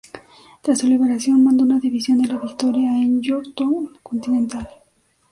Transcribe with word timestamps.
Tras 0.63 0.79
su 0.79 0.87
liberación, 0.87 1.43
mandó 1.43 1.63
una 1.63 1.79
división 1.79 2.21
en 2.21 2.29
la 2.29 2.39
victoria 2.39 2.89
en 2.89 3.21
Yorktown 3.21 3.99
continental. 4.01 4.67